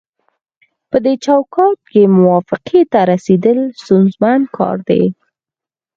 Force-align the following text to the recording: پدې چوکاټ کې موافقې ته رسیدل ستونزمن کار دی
پدې 0.89 1.13
چوکاټ 1.25 1.77
کې 1.91 2.03
موافقې 2.19 2.81
ته 2.91 2.99
رسیدل 3.13 3.59
ستونزمن 3.81 4.39
کار 4.57 4.77
دی 4.89 5.03